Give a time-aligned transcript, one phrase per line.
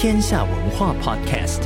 [0.00, 1.62] 天下文化 Podcast，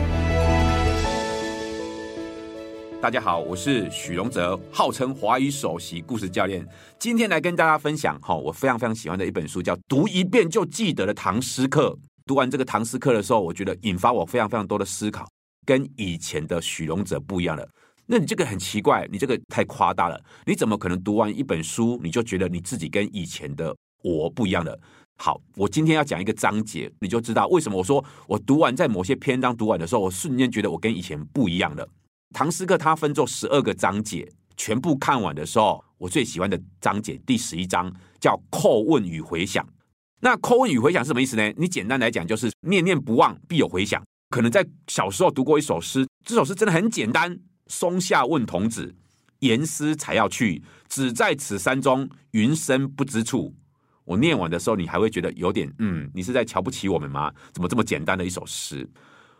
[2.98, 6.66] 大家好，我是许荣哲，号称华语首席故事教练。
[6.98, 11.90] 今天来跟大家分享哈，我非常非常喜欢的一本书，叫《读一遍就记得的唐诗课》。
[12.24, 15.28] 读完这个唐诗课的时候，我觉得引发我非常非常多的思考，
[15.66, 17.68] 跟以前的许荣哲不一样了。
[18.06, 20.18] 那你这个很奇怪，你这个太夸大了。
[20.46, 24.80] 你怎么可能读完一本书，你就觉得你自己跟以前的我不一样了？
[25.18, 31.88] 好，我今天要讲一个章节，你就知道为什么我说我读完在某些篇章读完的时候，我瞬间觉得我跟以前不一样了。
[32.34, 39.64] 唐诗课它分作十二个章节，全部看完的时候，我最喜欢的章节第十一章叫叩问与回响。
[40.20, 41.52] 那叩问与回响是什么意思呢？
[41.56, 44.02] 你简单来讲就是念念不忘必有回响。
[44.30, 48.94] 可能在小时候读过一首诗，这首诗真的很简单：松下问童子，
[49.40, 53.54] 言师采药去，只在此山中，云深不知处。
[54.04, 57.32] 我念完的时候，你还会觉得有点嗯，你是在瞧不起我们吗？
[57.52, 58.88] 怎么这么简单的一首诗？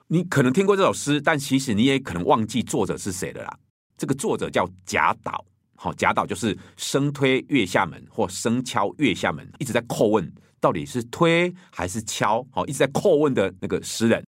[0.06, 3.58] 你可能听过这首诗，但其实你也可能忘记作者是谁了啦。
[3.96, 14.24] 这个作者叫贾岛，好，贾岛就是生推月下门或生敲月下门，一直在叩问到底是推还是敲，好，一直在叩问的那个诗人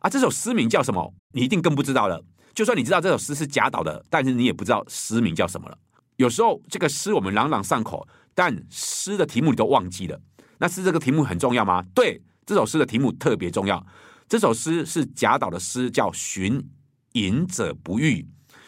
[0.00, 0.08] 啊。
[0.08, 1.14] 这首诗名叫什么？
[1.32, 2.24] 你一定更不知道了。
[2.54, 5.78] 就算你知道这首诗是贾岛的，但是你也不知道诗名叫什么了。
[6.16, 8.06] 有时候这个诗我们朗朗上口。
[8.34, 10.20] 但诗的题目你都忘记了，
[10.58, 11.82] 那诗这个题目很重要吗？
[11.94, 13.84] 对，这首诗的题目特别重要。
[14.28, 16.62] 这首诗是贾岛的诗，叫《寻
[17.12, 18.22] 隐者不遇》。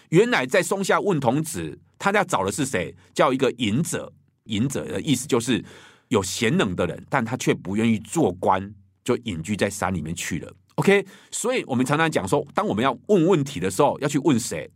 [0.09, 2.95] 原来在松下问童子，他要找的是谁？
[3.15, 4.13] 叫一个隐者。
[4.47, 5.65] 隐者的意思就是
[6.09, 8.75] 有贤能的人，但他却不愿意做官，
[9.05, 10.53] 就隐居在山里面去了。
[10.75, 14.69] OK，所以我们常常讲说，当我们要问问题的时候，要去问谁？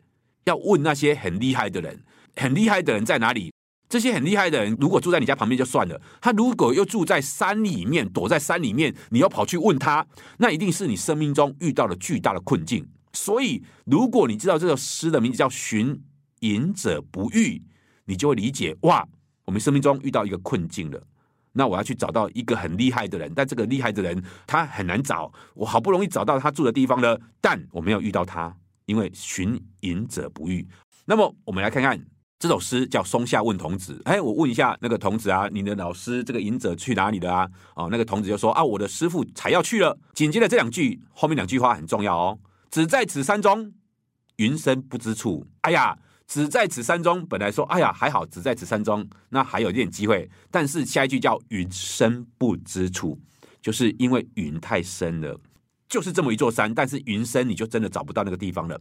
[0.45, 2.01] 要问那些很厉害的人。
[2.37, 3.53] 很厉害的人在哪里？
[3.89, 10.05] 这些很厉害的人，如果住在你家旁边就算了，他如果又住在山里面，躲在山里面，你要跑去问他，
[10.39, 12.89] 那一定是你生命中遇到了巨大的困境。
[13.13, 16.03] 所以，如果你知道这首诗的名字叫《寻
[16.41, 17.59] 隐者不遇》，
[18.07, 19.07] 你就会理解哇，
[19.45, 21.01] 我们生命中遇到一个困境了。
[21.53, 28.55] 那我要去找到一个很厉害的人，但这个厉害的人他很难找，我好不容易找到他住的地方了，但我没有遇到他，
[28.87, 30.67] 因为寻隐者不遇。
[31.05, 32.05] 那么，我们来看看。
[32.39, 33.95] 这首诗叫《松下问童子》。
[34.05, 37.49] 哎，我问一下那个童子啊，你的老师这个隐者去哪里了啊？
[37.75, 39.99] 哦，那个童子就说啊，我的师父才要去了。
[40.13, 42.39] 紧接着这两句后面两句话很重要哦，
[42.71, 43.73] 只在此山中，
[44.37, 45.47] 云深不知处。
[45.63, 50.29] 哎呀，只在此山中，本来说哎呀还好，只在此山中，那还有一点机会。
[50.51, 53.19] 但是下一句叫云深不知处，
[53.63, 55.41] 就是因为云太深了，
[55.89, 58.79] 就是这么一座山，但是云深你就真的找不到那个地方了。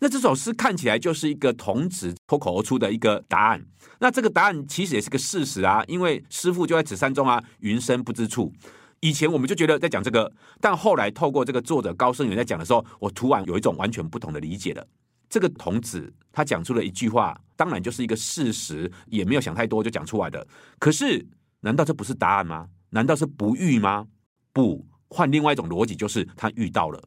[0.00, 3.64] 那这首诗看起来就是一个童子脱口而出的一个答案。
[4.00, 8.52] 那这个答案其实也是个事实啊，因为师傅就在此山中啊，云深不知处。
[9.00, 14.86] 以前我们就觉得在讲这个，但后来透过这个作者高僧元在讲的时候，我突然有一种完全不同的理解了。
[15.28, 20.46] 这个童子他讲出了一句话，当然就是一个事实，也没有想太多就讲出来的。
[20.78, 21.26] 可是，
[21.60, 22.68] 难道这不是答案吗？
[22.90, 24.06] 难道是不遇吗？
[24.52, 27.02] 不，换另外一种逻辑，就是他遇到了，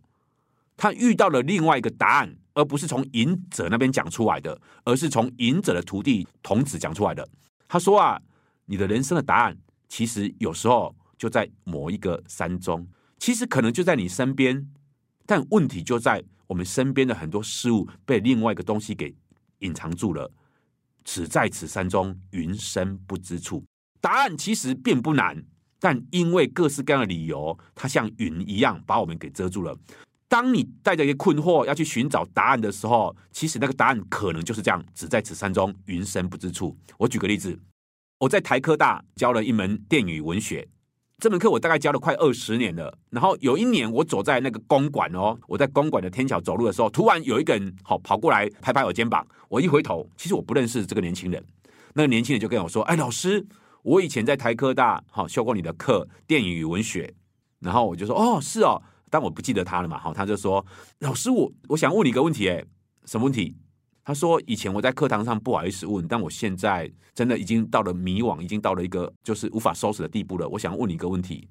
[0.76, 2.36] 他遇到了另外一个答案。
[2.54, 7.28] 而不是从隐者那边讲出来的，而是从隐者的徒弟童子讲出来的。
[7.68, 8.22] 他说啊，
[8.66, 12.88] 你的人生的答案，其实有时候就在某一个山中，
[13.18, 14.70] 其实可能就在你身边，
[15.26, 19.16] 但问题就在我们身边的很多事物被另外一个东西给
[19.60, 20.30] 隐藏住了。
[21.04, 23.64] 只在此山中，云深不知处。
[24.00, 25.44] 答案其实并不难，
[25.80, 29.76] 但因为各式各样的理由，它像云一样把我们给遮住了。
[30.32, 36.74] 当你带着一些困惑要去寻找答案的时候，其实那个答案可能就是这样，只在此山中，云深不知处。
[36.98, 37.60] 我举个例子，
[38.18, 40.66] 我在台科大教了一门电影文学，
[41.18, 42.98] 这门课我大概教了快二十年了。
[43.10, 51.44] 然后有一年，我走在那个公馆哦，我在公馆的天桥走路的时候，突然有一个人好跑过来拍拍我肩膀，我一回头，其实我不认识这个年轻人。
[51.94, 53.46] 那个年轻人就跟我说：“哎，老师，
[53.84, 57.14] 我以前在台科大好修过你的课，电影与文学。
[57.60, 58.82] 然后我就说哦，是哦，
[59.12, 60.00] 但我不记得他了嘛。
[60.00, 60.66] 好，他就说
[61.02, 62.66] 老师，我我想问你一个问题，哎，
[63.06, 63.56] 什么问题？
[64.04, 70.50] 他说以前我在课堂上不好意思问，但我现在真的已经到了迷惘，已经到了一个就是无法收拾的地步了。
[70.50, 71.48] 我想问你一个问题，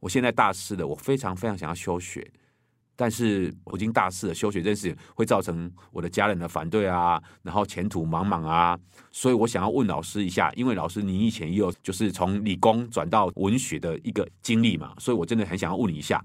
[0.00, 2.28] 我现在大四了，我非常非常想要休学。
[2.98, 8.76] 但是我已经大四了，休学这件事情会造成我的家人的反对啊，然后前途茫茫啊，
[9.12, 16.24] 所以我想要问老师一下，因为老师你以前也有就是从理工转到文学的一个经历嘛，所以我真的很想要问你一下。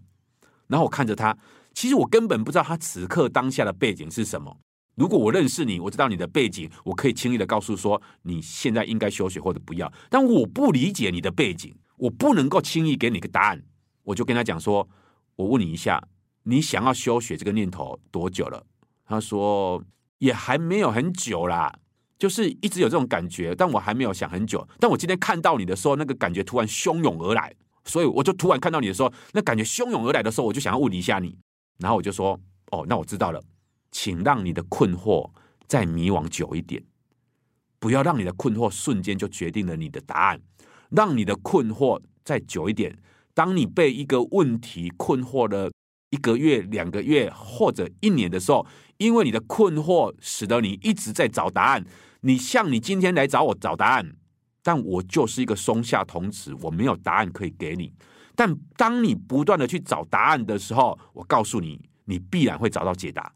[0.71, 1.37] 然后我看着他，
[1.73, 4.57] 其实我根本不知道他此刻当下的背景是什么。
[4.95, 9.91] 如果我认识你，我知道你的背景，我可以轻易的告诉说你现在应该休学或者不要。
[10.09, 13.61] 但我不理解你的背景，我不能够轻易给你个答案。
[14.03, 14.87] 我就跟他讲说，
[15.35, 16.01] 我问你一下。
[16.43, 18.65] 你想要休学这个念头多久了？
[19.05, 19.79] 他说
[20.17, 21.71] 也还没有很久啦，
[22.17, 24.67] 就是一直有这种感觉，但我还没有想很久。
[24.79, 27.53] 但我今天看到你的时候，那个感觉突然汹涌而来，
[27.91, 31.37] 所以我就突然看到你的时候，那感觉汹涌而来的时候，我就想要问一下你。
[31.79, 32.39] 然后我就说：
[32.71, 33.43] 哦，那我知道了，
[33.91, 35.29] 请让你的困惑
[35.67, 36.81] 再迷惘久一点，
[37.79, 40.41] 不要让你的困惑瞬间就决定了你的答案，
[40.89, 42.97] 让你的困惑再久一点。
[43.33, 45.69] 当你被一个问题困惑了。
[46.13, 48.67] 一个月、两个月或者一年的时候，
[48.97, 51.85] 因为你的困惑，使得你一直在找答案。
[52.19, 54.17] 你像你今天来找我找答案，
[54.63, 57.93] 但我就是一个松下童子，我没有答案可以给你。
[58.35, 63.33] 但当你不断的去找答案的时候，我告诉你，你必然会找到解答。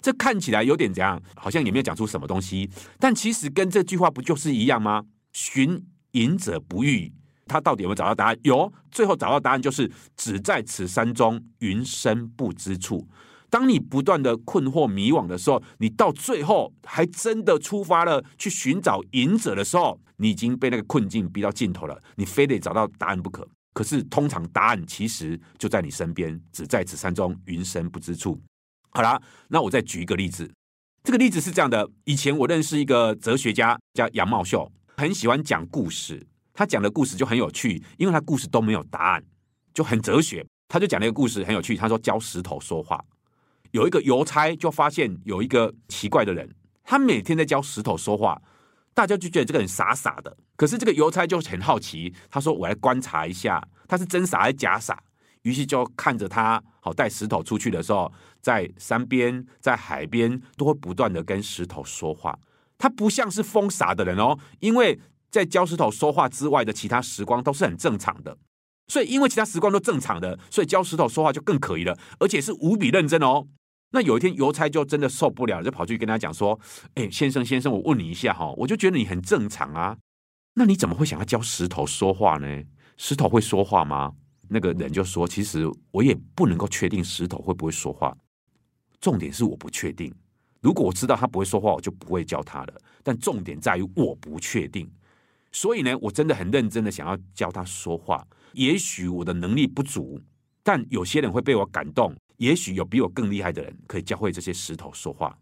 [0.00, 5.04] 这看起来有点怎样，好像也没有讲出什么东西，但其实跟这句话不就是一样吗？
[5.32, 7.12] 寻隐者不遇。
[7.46, 8.38] 他到底有没有找到答案？
[8.42, 13.06] 有，最后找到答案就是只在此山中，云深不知处。
[13.54, 23.48] 当你不断的困惑迷惘的时候，你到最后还真的出发了去寻找隐者的时候，你已经被那个困境逼到尽头了，你非得找到答案不可。
[23.72, 28.36] 可是通常答案其实就在你身边，只在此山中，云深不知处。
[28.90, 30.52] 好啦，那我再举一个例子，
[31.04, 36.26] 这个例子是这样的：以前我认识一个哲学家叫杨茂秀，很喜欢讲故事。
[36.52, 39.24] 他讲的故事就很有趣，因为他故事都没有答案，
[39.72, 40.44] 就很哲学。
[40.66, 43.00] 他就讲了一个故事很有趣，他说教石头说话。
[43.74, 46.48] 有一个邮差就发现有一个奇怪的人，
[46.84, 48.40] 他每天在教石头说话，
[48.94, 50.36] 大家就觉得这个人傻傻的。
[50.54, 55.02] 可是这个邮差就很好奇，他说：“我来观察一下，他是真傻还是假傻？”
[55.42, 62.38] 于是就看着他，好带石头出去的时候，在山边、在海边都会不断的跟石头说话。
[62.78, 65.00] 他不像是疯傻的人哦，因为。
[65.34, 68.38] 在教石头说话之外的其他时光都是很正常的，
[68.86, 73.48] 所以因为其他时光都正常的，所以教石头说话就更可疑了，而且是无比认真哦。
[73.94, 76.58] 那有一天邮差就真的受不了，就跑去跟他讲说
[76.94, 79.96] ：“哎，先生先生，我问你一下哈，我就觉得你很正常啊，
[80.54, 82.64] 那你怎么会想要教石头说话呢？
[82.96, 84.12] 石头会说话吗？”
[84.50, 88.12] 那个人就说：“其实我也不能够确定石头会不会说话，
[89.00, 90.12] 重点是我不确定。
[90.60, 92.74] 如果我知道他不会说话，我就不会教他了。
[93.04, 94.90] 但重点在于我不确定。”
[95.52, 98.26] 所以呢，我真的很认真的想要教他说话。
[98.54, 100.20] 也许我的能力不足，
[100.64, 102.12] 但有些人会被我感动。
[102.38, 105.36] 也许有比我更厉害的人可以教会这些石头说话。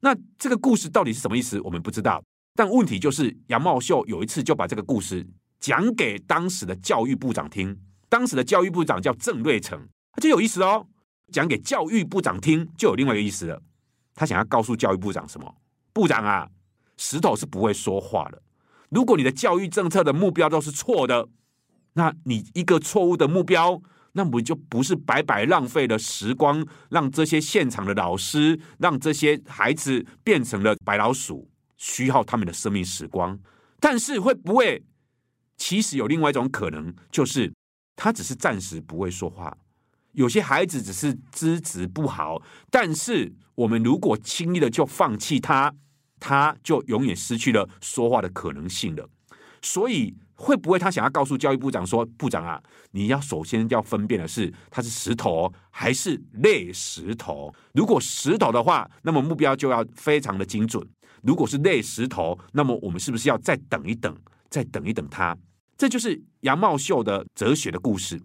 [0.00, 1.60] 那这个故事到底是什么意思？
[1.62, 2.22] 我们不知道。
[2.54, 5.26] 但问题就是，杨茂秀有一次就把这个故事
[5.60, 7.76] 讲给当时的教育部长听。
[8.08, 10.86] 当时的教育部长叫郑瑞成，他就有意思哦。
[11.30, 13.60] 讲给教育部长听，就有另外一个意思了。
[14.14, 15.54] 他想要告诉教育部长什么？
[15.92, 16.48] 部长啊，
[16.96, 18.42] 石头是不会说话的。
[18.88, 21.28] 如果你的教育政策的目标都是错的，
[21.92, 23.82] 那你一个错误的目标，
[24.18, 33.38] 那不就不是白白浪费了时光，让这些现场的老师，让这些孩子变成了白老鼠，虚耗他们的生命时光。
[33.78, 34.82] 但是会不会，
[35.56, 37.54] 其实有另外一种可能，就是
[37.94, 39.56] 他只是暂时不会说话。
[40.10, 45.72] 有些孩子只是资质不好，但是我们如果轻易的就放弃他。
[46.20, 49.08] 他就永远失去了说话的可能性了，
[49.62, 57.52] 所以会不会他想要告诉教育部长说：“部长啊，你要首先要分辨的是，他是石头还是类石头？
[57.74, 60.80] 如果石头的话，那么目标就要非常的精准；
[61.22, 64.16] 如果是类石头，那么我们是不是要再等一等，
[64.48, 65.36] 再等一等他？
[65.76, 68.22] 这就是杨茂秀的哲学的故事。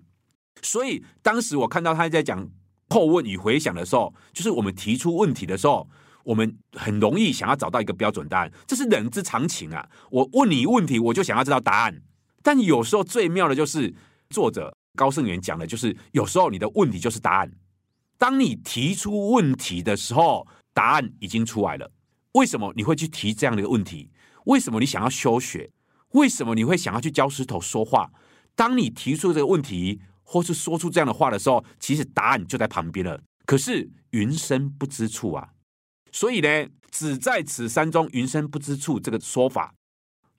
[0.62, 2.48] 所以当时我看到他在讲
[2.90, 5.90] 叩问与回想的时候，就是我们提出问题的时候。
[6.24, 9.88] 我们很容易想要找到一个标准答案，这是人之常情啊！
[10.10, 12.02] 我问你问题，我就想要知道答案。
[12.42, 13.94] 但有时候最妙的就是
[14.30, 17.52] 作者高圣元讲的，就是有时候你的问题就是答案。
[18.18, 21.92] 当你提出问题的时候，答案已经出来了。
[22.34, 24.10] 为什么你会去提这样的一个问题？
[24.46, 25.70] 为什么你想要休学？
[26.12, 28.10] 为什么你会想要去教石头说话？
[28.56, 33.22] 当你提出这个问题，或是说出这样的话的时候，其实答案就在旁边了。
[33.46, 35.50] 可是云深不知处啊，
[36.14, 39.74] 所以呢，只在此山中，云深不知处这个说法，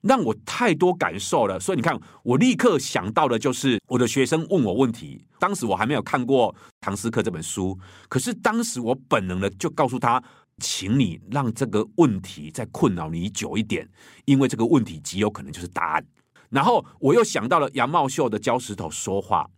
[0.01, 1.59] 让我太多感受了。
[1.59, 7.77] 所以你看，我立刻想到的就是我的学生问我问题，当时我还没有看过《唐诗课》这本书，
[8.07, 10.23] 可是当时我本能的就告诉他，
[10.59, 13.87] 请你让这个问题再困扰你久一点，
[14.23, 16.05] 因为这个问题极有可能就是答案。
[16.49, 19.49] 然后我又想到了杨茂秀的教石头说话。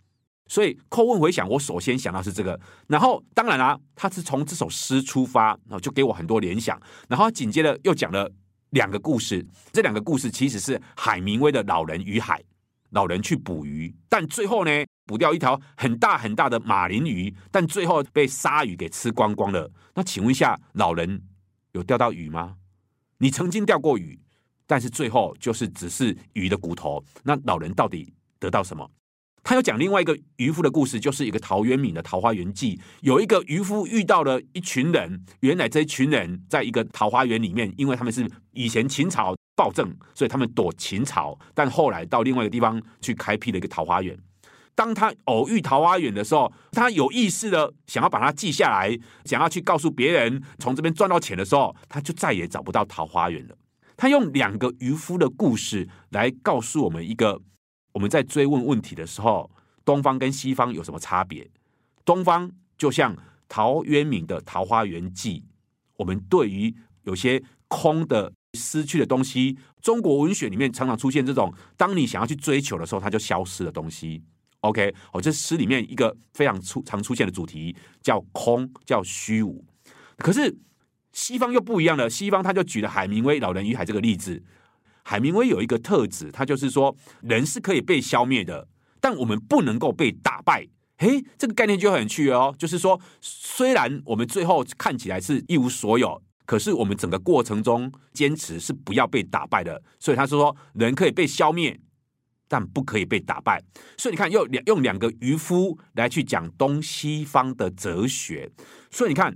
[0.47, 8.31] 所以叩问回响，我首先想到是这个，然后当然啦、他是从这首诗出发，然后就给我很多联想，然后紧接着又讲了
[8.69, 12.39] 两个故事，这两个故事其实是海明威的《老人与海》，
[12.91, 14.71] 老人去捕鱼，但最后呢，
[15.05, 19.69] 捕掉一条很大很大的马林鱼，但最后被鲨鱼给吃光光了。
[19.95, 21.21] 那请问一下，老人
[21.73, 22.55] 有钓到鱼吗？
[23.17, 24.19] 你曾经钓过鱼，
[24.65, 28.89] 但是最后就是只是鱼的骨头，那老人到底得到什么？
[29.47, 32.75] 他又讲另外一个渔夫的故事，就是一个陶渊明的《桃花源记》。
[32.99, 44.19] 有一个渔夫遇到了一群人，原来这一群人在一个桃花源里面，因为他们是以前秦朝暴政，所以他们躲秦朝，但后来到另外一个地方去开辟了一个桃花源。
[44.75, 53.55] 当他偶遇桃花源的时候，他有意识的想要把它记下来，想要去告诉别人从这边赚到钱的时候，他就再也找不到桃花源了。
[53.95, 57.39] 他用两个渔夫的故事来告诉我们一个。
[57.97, 59.49] 我们在追问问题的时候，
[59.83, 61.49] 东方跟西方有什么差别？
[62.05, 63.17] 东方就像
[63.49, 65.39] 陶渊明的《桃花源记》，
[65.95, 66.71] 我们对于
[67.05, 74.21] 有些空的、失去的东西，中国文学里面常常出现这种，当你想要去追求的时候，它就消失的东西。
[74.59, 79.65] OK，哦，这诗里面一个非常出常出现的主题叫空，叫虚无。
[80.17, 80.55] 可是
[81.13, 84.43] 西方又不一样了，西方他就举了海明威《老人与海》这个例子。
[85.09, 88.67] 海明威有一个特质，他就是说，人是可以被消灭的，
[88.99, 90.67] 但我们不能够被打败。
[90.97, 92.53] 嘿，这个概念就很趣哦。
[92.59, 99.81] 就是说，虽然我们最后看起来是一无所有，可是我们整个过程中坚持是不要被打败的。
[99.97, 101.79] 所以他说，人可以被消灭，
[102.49, 103.63] 但不可以被打败。
[103.97, 108.51] 所以你看，用两用两个渔夫来去讲东西方的哲学。
[108.91, 109.33] 所以你看。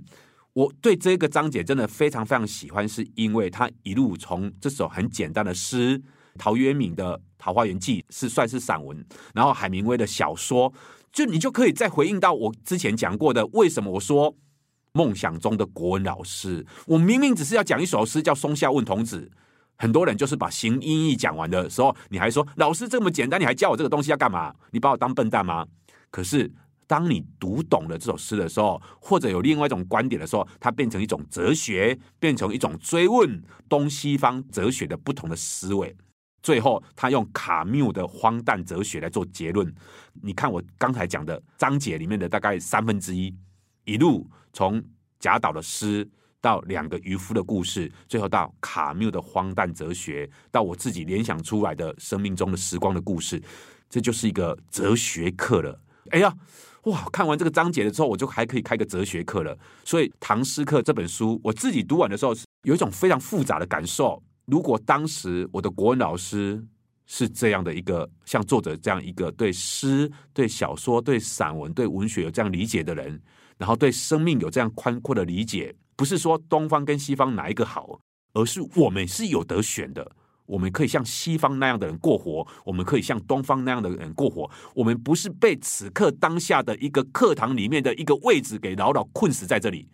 [0.54, 6.02] 我对这个章节真的非常非常喜欢，是因为他一路从这首很简单的诗，
[6.38, 10.70] 陶渊明的《桃花源记》是算是散文，然后海明威的小说，
[11.10, 14.36] 就你就可以再回应到我之前讲过的，为什么我说
[14.92, 19.30] 梦想中的国文老师，我明明只是要讲一首诗叫《松下问童子》，
[19.78, 24.54] 很多人就是把形音义讲完的时候，你还说老师这么简单，你还教我这个东西要干嘛？
[24.70, 25.66] 你把我当笨蛋吗？
[26.10, 26.52] 可是。
[26.86, 35.96] 当你读懂了这首诗的时候，或者有另外一种观点的时候，它变成一种哲学，变成一种追问东西方哲学的不同的思维。
[36.42, 39.72] 最后，他用卡缪的荒诞哲学来做结论。
[40.22, 43.32] 你看我刚才讲的章节里面的大概三分之一，
[43.84, 44.82] 一路从
[45.20, 46.10] 贾岛的诗
[46.40, 53.40] 到两个渔夫的故事，最后到卡缪的荒诞哲学，到我自己联想出来的生命中的时光的故事，
[53.88, 55.80] 这就是一个哲学课了。
[56.10, 56.34] 哎呀！
[56.84, 57.08] 哇！
[57.12, 59.56] 看完这个章节的时候，我就还可以开个哲学课了。
[59.84, 64.20] 所以《唐诗课》这本书，我自己读完的时候，有一种非常复杂的感受。
[64.46, 66.60] 如果当时我的国文老师
[67.06, 73.22] 是这样的一个，像作者这样一个对诗、对小说、对散文、对文学有这样理解的人，
[73.56, 78.00] 然后对生命有这样宽阔的理解，不是说东方跟西方哪一个好，
[78.32, 80.10] 而是我们是有得选的。
[80.46, 84.50] 我们可以像西方那样的人过活，我们可以像东方那样的人过活。
[84.74, 89.88] 我们不是被此刻当下的一个课堂里面的一个位置给牢牢困死在这里，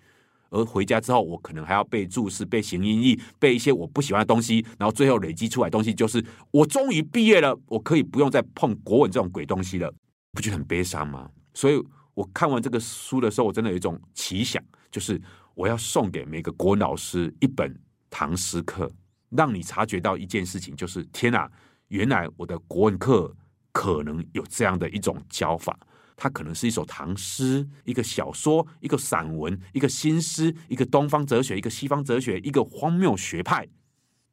[0.50, 9.92] 而回家之后，我可能还要被注释、被形音义、被一些我不喜欢的东西，然后最后累积出来东西就是我终于毕业了，我可以不用再碰国文这种鬼东西了，
[10.32, 11.30] 不觉得很悲伤吗？
[11.52, 11.80] 所以
[12.14, 15.20] 我看完这个书的时候，我真的有一种奇想，就是
[15.54, 17.78] 我要送给每个国文老师一本
[18.08, 18.90] 唐诗课。
[19.30, 21.50] 让你察觉到一件事情，就是天哪，
[21.88, 23.34] 原来我的国文课
[23.72, 25.78] 可能有这样的一种教法，
[26.16, 33.66] 它可能是一首唐诗、一个小说、一个散文、一个新诗、一个东方哲学、一个西方哲学、一个荒谬学派。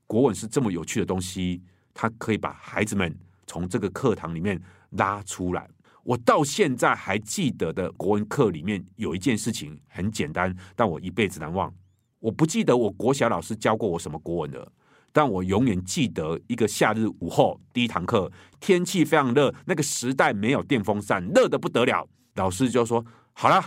[0.07, 1.61] 国文是这么有趣的东西，
[1.93, 4.61] 它可以把孩子们从这个课堂里面
[4.91, 5.69] 拉出来。
[6.03, 11.73] 我到现在还记得的国文课里面有一件事情很简单，但我一辈子难忘。
[12.19, 14.71] 我不记得我国小老师教过我什么国文了。
[15.15, 18.29] 但我永远记得一个夏日午后第一堂课，
[18.59, 22.05] 天气非常热，那个时代没有电风扇，热得不得了。
[22.33, 23.63] 老师就说：“好了，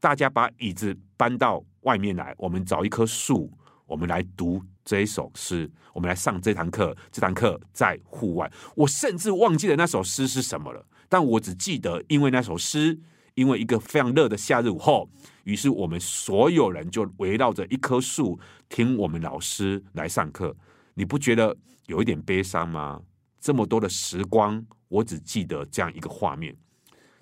[0.00, 3.48] 大家把椅子搬到外面来，我们找一棵树，
[3.86, 6.96] 我们来读这一首诗，我们来上这堂课。
[7.12, 10.84] 这堂课在户外，我甚至忘记了那首诗是什么了。
[11.08, 12.98] 但我只记得，因为那首诗，
[13.36, 15.08] 因为一个非常热的夏日午后，
[15.44, 20.56] 于是我们所有人就围绕着一棵树听我们老师来上课。
[20.98, 23.00] 你不觉得有一点悲伤吗？
[23.38, 26.56] 这么多的时光，我只记得这样一个画面。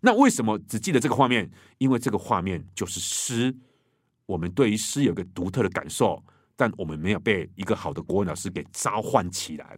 [0.01, 1.51] 那为什么只记得这个画面？
[1.77, 3.55] 因为这个画面就是诗。
[4.25, 6.25] 我们对于诗有个独特的感受，
[6.57, 9.77] 但我们没有被一个好的国文老师给召唤起来。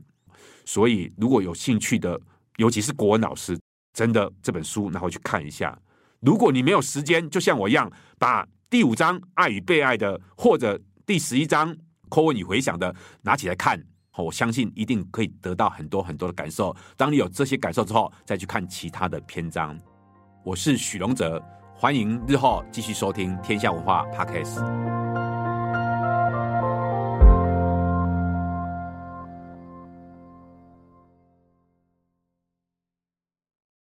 [0.64, 2.20] 所以，如果有兴趣的，
[2.58, 3.58] 尤其是国文老师，
[3.92, 5.76] 真的这本书拿回去看一下。
[6.20, 11.76] 如果你没有时间，就像我一样，把第五章“爱与被爱”的，或者第十一章
[12.08, 13.82] “叩问与回想”的拿起来看，
[14.16, 16.74] 我相信一定可以得到很多很多的感受。
[16.96, 19.78] 当你有这些感受之后，再去看其他的篇章。
[20.44, 21.42] 我是许荣哲。
[21.74, 25.07] 欢迎日后继续收听天下文化 Podcast。